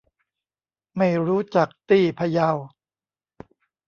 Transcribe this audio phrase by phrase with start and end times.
[0.97, 2.49] ไม่รู้จักตี้ พะเยา